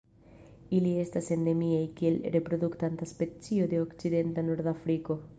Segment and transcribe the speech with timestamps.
[0.75, 5.19] Ili estas endemiaj kiel reproduktanta specio de okcidenta Nordafriko.